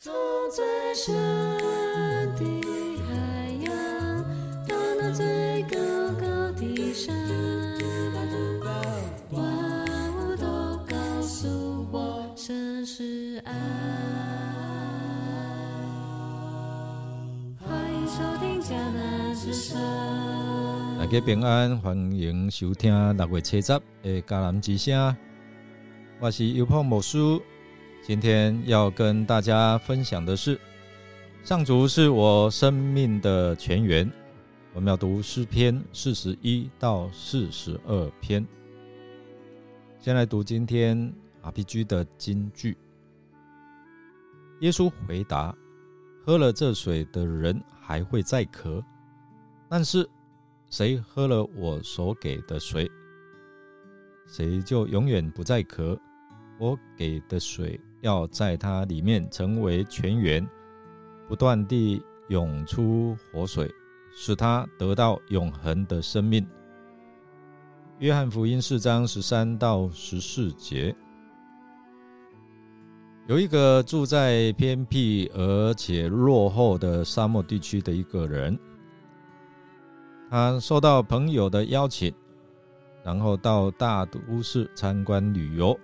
[0.00, 0.14] 从
[0.54, 0.64] 最
[0.94, 1.12] 深
[2.36, 2.44] 的
[3.08, 4.22] 海洋，
[4.64, 5.76] 到那最高
[6.20, 7.12] 高的山，
[9.32, 9.42] 万
[10.14, 10.46] 物都
[10.86, 13.52] 告诉我，神是爱。
[17.58, 19.76] 欢迎收听迦南之声。
[21.00, 23.72] 大家平安，欢迎收听六月七十
[24.04, 25.16] 的迦南之声。
[26.20, 27.18] 我是优胖牧师，
[28.02, 30.58] 今天要跟大家分享的是，
[31.44, 34.10] 上主是我生命的泉源。
[34.72, 38.46] 我们要读诗篇四十一到四十二篇。
[39.98, 42.76] 先来读今天 RPG 的金句。
[44.60, 45.54] 耶稣回答
[46.24, 48.82] ：“喝了这水的人还会再渴，
[49.68, 50.08] 但是。”
[50.70, 52.86] 谁喝了我所给的水，
[54.26, 55.98] 谁就永远不再渴。
[56.58, 60.48] 我给的水要在它里面成为泉源，
[61.28, 63.70] 不断地涌出活水，
[64.14, 66.46] 使他得到永恒的生命。
[67.98, 70.94] 约翰福音四章十三到十四节，
[73.26, 78.56] 有一个住在偏僻而且落后的沙漠地区的一个人。
[80.30, 82.14] 他受到朋友的邀请，
[83.02, 85.78] 然后到大都市参观旅游。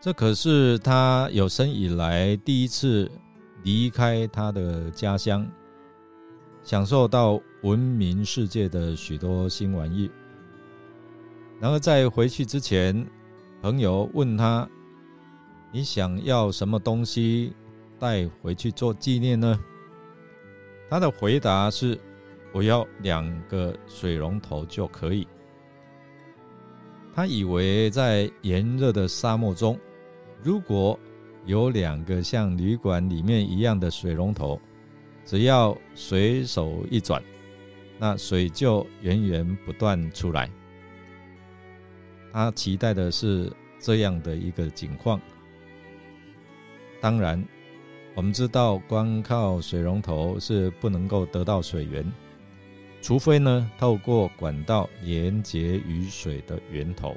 [0.00, 3.10] 这可是他有生以来第一次
[3.64, 5.46] 离开他的家乡，
[6.62, 10.10] 享受到闻名世界的许多新玩意。
[11.60, 13.06] 然而在回去之前，
[13.62, 14.68] 朋友问他
[15.72, 17.52] ：“你想要什么东西
[17.98, 19.58] 带回去做纪念呢？”
[20.90, 21.98] 他的回答是。
[22.52, 25.28] 我要两个水龙头就可以。
[27.16, 29.80] 他以为在炎热的沙漠中，
[30.42, 31.00] 如果
[31.46, 34.60] 有两个像旅馆里面一样的水龙头，
[35.24, 37.22] 只要随手一转，
[37.98, 40.50] 那水就源源不断出来。
[42.34, 45.18] 他期待的是这样的一个景况。
[47.00, 47.42] 当然，
[48.14, 52.04] 我们知道光靠水龙头是不能够得到水源。
[53.06, 57.16] 除非呢，透过管道连接于水的源头，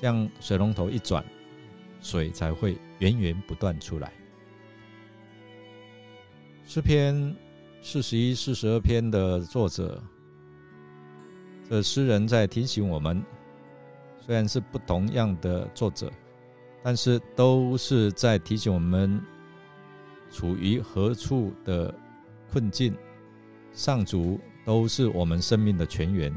[0.00, 1.22] 这样水龙头一转，
[2.00, 4.10] 水才会源源不断出来。
[6.64, 7.36] 诗篇
[7.82, 10.02] 四十一、四十二篇的作者，
[11.68, 13.22] 这诗人在提醒我们，
[14.18, 16.10] 虽然是不同样的作者，
[16.82, 19.20] 但是都是在提醒我们
[20.30, 21.94] 处于何处的
[22.50, 22.96] 困境，
[23.74, 24.40] 上主。
[24.68, 26.30] 都是我们生命的泉源，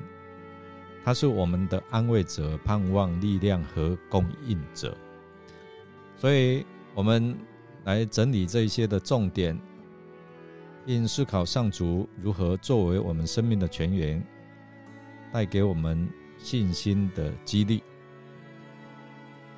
[1.04, 4.96] 他是我们的安慰者、盼望、力量和供应者。
[6.16, 7.38] 所以，我们
[7.84, 9.60] 来整理这一些的重点，
[10.86, 14.26] 并思考上主如何作为我们生命的泉源，
[15.34, 17.84] 带给我们信心的激励。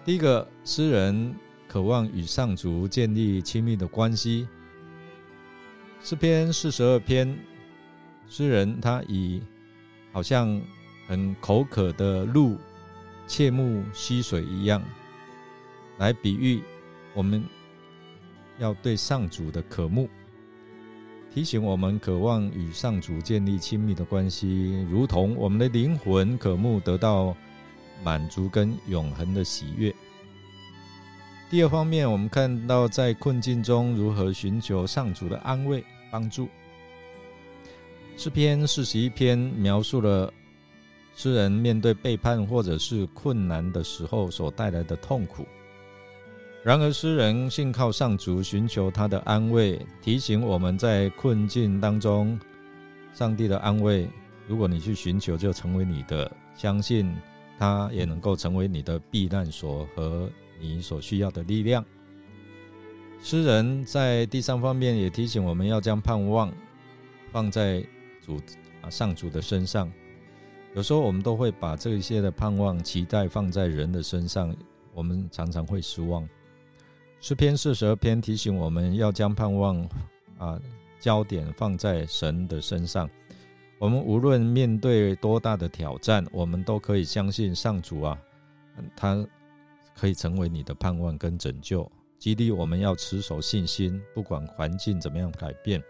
[0.04, 1.36] 第一个，诗人
[1.68, 4.48] 渴望与上主建立亲密的关系。
[6.02, 7.38] 诗篇四十二篇。
[8.28, 9.42] 诗人他以
[10.12, 10.60] 好像
[11.08, 12.58] 很口渴的鹿
[13.28, 14.82] 切慕溪水一样，
[15.98, 16.62] 来比喻
[17.14, 17.44] 我们
[18.60, 20.10] 要对上主的渴慕，
[21.34, 27.36] 提醒我们渴望与上主建立亲密的关系，如同我们的灵魂渴慕得到
[28.04, 29.94] 满足跟永恒的喜悦。
[31.50, 36.50] 第二方面，我们看到在困境中如何寻求上主的安慰帮助。
[38.16, 40.32] 诗篇四十一篇描述了
[41.16, 45.46] 诗人面对背叛或者是困难的时候所带来的痛苦。
[46.64, 52.40] 然而，诗人信靠上主，寻求他的安慰，提醒我们在困境当中，
[53.14, 54.08] 上帝的安慰，
[54.48, 56.26] 如果你去寻求，就成为你的；
[56.56, 57.14] 相信
[57.60, 60.30] 他也能够成为你的避难所和
[60.62, 61.84] 你所需要的力量。
[63.22, 66.50] 诗人在第三方面也提醒我们要将盼望
[67.32, 67.84] 放在。
[68.26, 68.40] 主
[68.82, 69.92] 啊，上主的身上，
[70.74, 74.56] 有时候我们都会把这一些的盼望、期待放在人的身上，
[74.94, 76.28] 我们常常会失望。
[77.20, 79.82] 诗篇四十二篇提醒我们要将盼望
[80.38, 80.60] 啊
[81.00, 83.10] 焦点放在神的身上。
[83.80, 88.18] 我们无论面对多大的挑战，我们都可以相信上主啊，
[88.96, 89.26] 他
[89.96, 95.84] 可以成为你的盼望跟拯救，激励我们要持守信心，不管环境怎么样改变。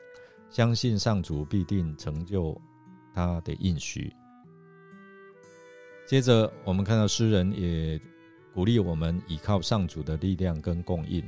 [0.54, 2.56] 相信上主必定成就
[3.12, 4.14] 他的应许。
[6.06, 8.00] 接着，我们看到诗人也
[8.54, 11.28] 鼓励我们依靠上主的力量跟供应。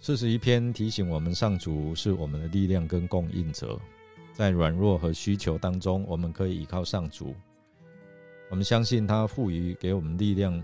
[0.00, 3.80] 四十一篇提醒我们，上主是我们的力量跟供应者，
[4.32, 7.36] 在软弱和需求当中，我们可以依靠上主。
[8.50, 10.60] 我们相信他赋予给我们力量，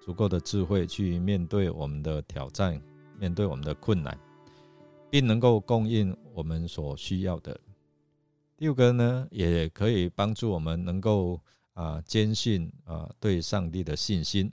[0.00, 2.80] 足够的智慧去面对我们的挑战，
[3.18, 4.18] 面对我们的困难，
[5.10, 7.60] 并能够供应我们所需要的。
[8.56, 11.40] 第五个呢，也可以帮助我们能够
[11.72, 14.52] 啊坚信啊对上帝的信心。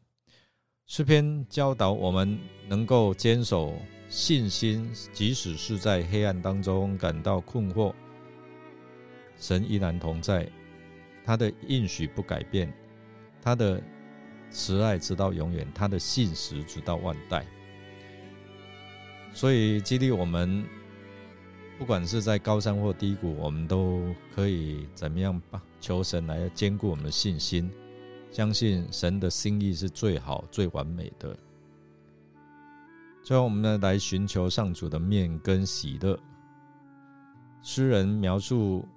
[0.87, 3.77] 诗篇教导我们能够坚守。
[4.07, 7.93] 信心，即使是在黑暗当中感到困惑，
[9.37, 10.47] 神依然同在，
[11.23, 12.71] 他的应许不改变，
[13.41, 13.81] 他的
[14.51, 17.45] 慈爱直到永远，他的信实直到万代。
[19.33, 20.63] 所以激励我们，
[21.77, 24.01] 不管是在高山或低谷，我们都
[24.33, 25.61] 可以怎么样吧？
[25.79, 27.69] 求神来兼顾我们的信心，
[28.31, 31.37] 相信神的心意是最好、最完美的。
[33.21, 36.17] 最后，我们呢来寻求上主的面跟喜乐。
[37.61, 38.87] 诗人描述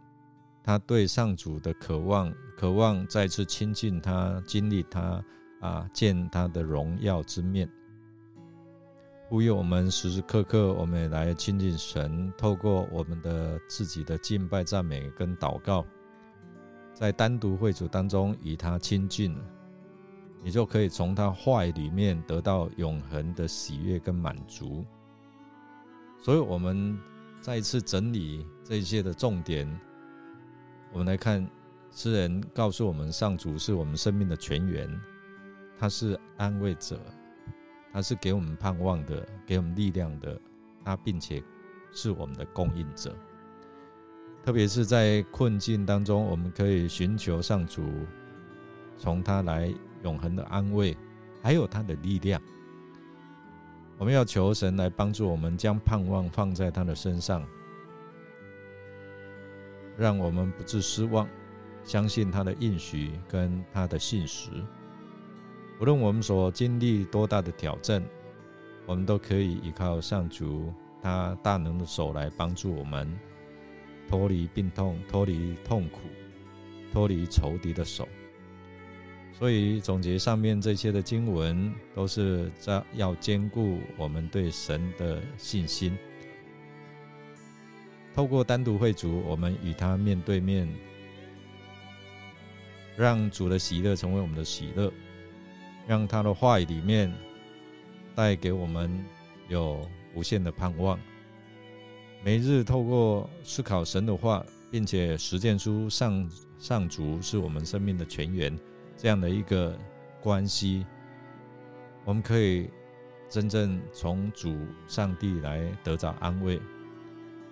[0.63, 5.25] 他对上主的渴望，渴望再次亲近他，经历他
[5.61, 7.69] 啊，见他的荣耀之面。
[9.29, 15.85] 呼吁我们时时刻刻，我们也来亲近神，透过我们的自己的敬拜、赞美跟祷告，
[16.95, 19.37] 在单独会主当中与他亲近。
[20.43, 24.83] 你就可以从他话语里面得到永恒的喜悦跟满足。
[26.23, 26.99] 所以，我们
[27.39, 29.69] 再一次整理这一些的重点，
[30.91, 31.47] 我们来看
[31.91, 34.89] 诗人告诉我们：上主是我们生命的泉源，
[35.77, 36.99] 他是安慰者，
[37.99, 40.41] 他是给我们盼望的，给我们力量的，
[40.85, 41.43] 他并且
[41.91, 43.13] 是我们的供应者。
[44.41, 47.83] 特别是在困境当中，我们可以寻求上主，
[48.97, 49.75] 从他来。
[50.05, 50.97] 永恒的安慰，
[51.43, 52.41] 还有他的力量。
[53.97, 57.45] 我们要求神来帮助我们，将盼望放在他的身上，
[59.97, 61.29] 让我们不致失望，
[61.83, 64.53] 相信他的应许跟他的信实。
[65.81, 68.03] 无论我们所经历多大的挑战，
[68.85, 73.09] 我们都可以依靠上主他大能的手来帮助我们，
[74.09, 76.01] 脱离病痛，脱离痛苦，
[76.93, 78.09] 脱离仇敌的手。
[79.33, 85.97] 所以总结上面这些的经文，都是在要兼顾我们对神的信心。
[88.17, 90.69] 透过单独会主，我们与他面对面，
[92.97, 94.93] 让主的喜乐成为我们的喜乐，
[95.89, 97.11] 让他的话语里面
[98.15, 99.03] 带给我们
[99.49, 99.81] 有
[100.15, 100.99] 无限的盼望。
[102.23, 108.55] 每日透过思考神的话，并且实践出上上主是我们生命的泉源。
[108.99, 109.79] 这样的一个
[110.21, 110.85] 关系，
[112.05, 112.69] 我们可以
[113.31, 116.61] 真正从主上帝来得到安慰，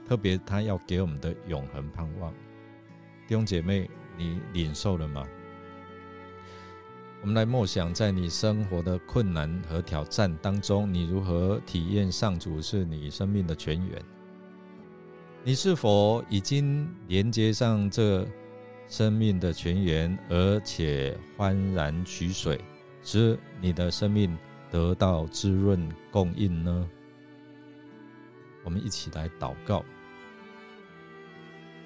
[0.06, 2.30] 特别他要给我们的永恒盼望。
[3.26, 3.88] 弟兄姐妹，
[4.18, 5.26] 你领受了吗？
[7.26, 14.00] 我们来默想，在你生活的困难和挑战当中，你如何体验上主是你生命的泉源？
[15.42, 18.24] 你是否已经连接上这？
[18.86, 22.60] 生命的泉源，而且欢然取水，
[23.02, 24.38] 使你的生命
[24.70, 26.88] 得到滋润供应呢？
[28.62, 29.84] 我们一起来祷告，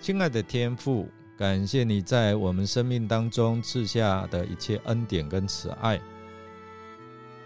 [0.00, 1.08] 亲爱的天父，
[1.40, 5.98] 感谢你在我们生命当中赐下的一切恩典跟慈爱。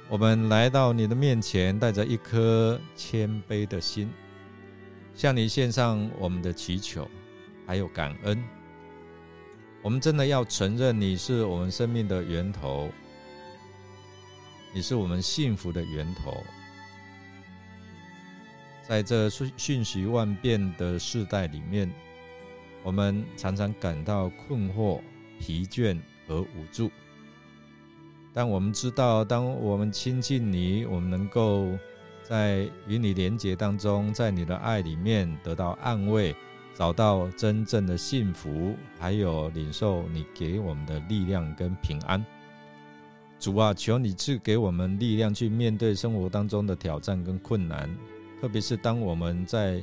[0.09, 4.11] 我们来到你的面前，带着一颗谦卑的心，
[5.15, 7.09] 向你献上我们的祈求，
[7.69, 8.43] 还有感恩。
[9.81, 12.91] 我们真的要承认你是我们生命的源头，
[14.75, 16.43] 你是我们幸福的源头。
[18.83, 21.89] 在这瞬瞬息万变的时代里面，
[22.85, 25.01] 我们常常感到困惑、
[25.41, 25.99] 疲倦
[26.29, 26.89] 和无助。
[28.33, 31.77] 但我们知道，当我们亲近你，我们能够
[32.23, 36.33] 在与你连结当中，在你的爱里面得到安慰。
[36.77, 42.27] 找到真正的幸福，还有领受你给我们的力量跟平安。
[43.39, 47.89] 主啊，求你赐给我们力量去面对生活当中的挑战跟困难，
[48.41, 49.81] 特别是当我们在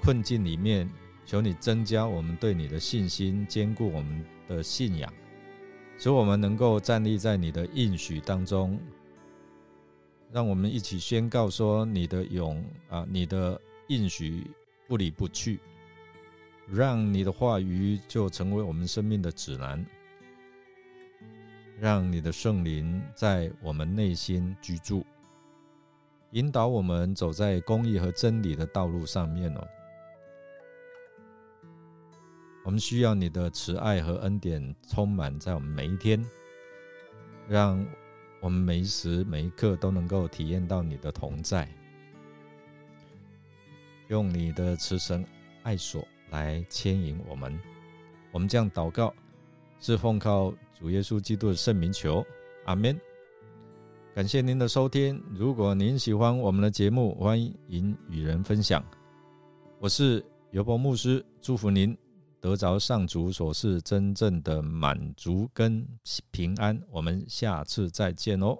[0.00, 0.88] 困境里面，
[1.28, 5.12] 求你增加我们对你的信心，坚固我们的信仰，
[5.98, 8.80] 使我们能够站立在你的应许当中。
[10.32, 14.50] 让我们一起宣告说：你的永啊，你的应许
[14.86, 15.60] 不离不去。
[16.66, 19.84] 让你的话语就成为我们生命的指南，
[21.78, 25.04] 让你的圣灵在我们内心居住，
[26.30, 29.68] 引导我们走在公义和真理的道路上面哦。
[32.68, 36.22] 我们需要你的慈爱和恩典充满在我们每一天，
[37.48, 37.82] 让
[38.42, 41.66] 我们每一时每一刻都能够体验到你的同在。
[44.08, 45.24] 用你的慈神
[45.62, 47.58] 爱所来牵引我们。
[48.32, 49.14] 我们这样祷告，
[49.80, 52.22] 是奉靠主耶稣基督的圣名求，
[52.66, 52.94] 阿门。
[54.14, 55.18] 感谢您的收听。
[55.32, 58.84] 如果您喜欢我们的节目，欢迎与人分享。
[59.78, 61.96] 我是尤伯牧师，祝福您
[62.40, 65.86] 得着上主所示真正的满足跟
[66.30, 66.80] 平安。
[66.90, 68.58] 我们下次再见哦。